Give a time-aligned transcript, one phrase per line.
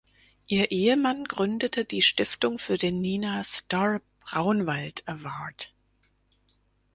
[0.47, 5.75] Ihr Ehemann gründete die Stiftung für den Nina Starr Braunwald Award.